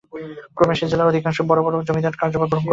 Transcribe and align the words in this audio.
ক্রমে 0.57 0.75
সে 0.79 0.85
জেলার 0.91 1.11
অধিকাংশ 1.11 1.37
বড়ো 1.49 1.61
বড়ো 1.65 1.77
জমিদারের 1.87 2.19
কার্যভার 2.21 2.49
গ্রহণ 2.49 2.61
করিল। 2.61 2.69